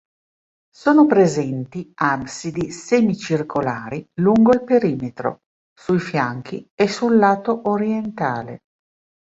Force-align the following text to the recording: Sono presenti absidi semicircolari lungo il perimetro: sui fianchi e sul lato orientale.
Sono 0.73 1.05
presenti 1.05 1.91
absidi 1.93 2.71
semicircolari 2.71 4.09
lungo 4.15 4.51
il 4.51 4.63
perimetro: 4.63 5.41
sui 5.79 5.99
fianchi 5.99 6.67
e 6.73 6.87
sul 6.87 7.17
lato 7.17 7.69
orientale. 7.69 8.63